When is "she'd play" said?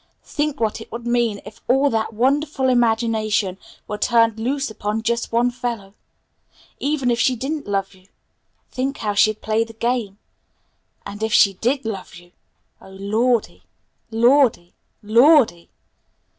9.13-9.63